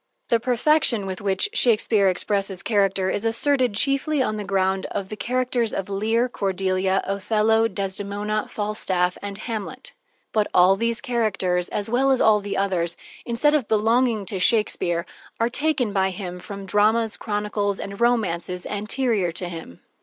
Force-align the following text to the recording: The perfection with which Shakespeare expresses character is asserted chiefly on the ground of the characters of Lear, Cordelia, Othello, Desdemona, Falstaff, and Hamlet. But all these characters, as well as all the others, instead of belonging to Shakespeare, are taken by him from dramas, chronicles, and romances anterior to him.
The 0.29 0.39
perfection 0.39 1.05
with 1.05 1.21
which 1.21 1.47
Shakespeare 1.53 2.07
expresses 2.09 2.63
character 2.63 3.11
is 3.11 3.23
asserted 3.23 3.75
chiefly 3.75 4.19
on 4.19 4.37
the 4.37 4.43
ground 4.43 4.87
of 4.87 5.09
the 5.09 5.15
characters 5.15 5.75
of 5.75 5.91
Lear, 5.91 6.27
Cordelia, 6.27 7.01
Othello, 7.03 7.67
Desdemona, 7.67 8.47
Falstaff, 8.49 9.15
and 9.21 9.37
Hamlet. 9.37 9.93
But 10.31 10.47
all 10.55 10.75
these 10.75 11.01
characters, 11.01 11.69
as 11.69 11.87
well 11.87 12.09
as 12.09 12.19
all 12.19 12.39
the 12.39 12.57
others, 12.57 12.97
instead 13.27 13.53
of 13.53 13.67
belonging 13.67 14.25
to 14.25 14.39
Shakespeare, 14.39 15.05
are 15.39 15.49
taken 15.49 15.93
by 15.93 16.09
him 16.09 16.39
from 16.39 16.65
dramas, 16.65 17.15
chronicles, 17.15 17.79
and 17.79 18.01
romances 18.01 18.65
anterior 18.65 19.31
to 19.33 19.47
him. 19.47 19.81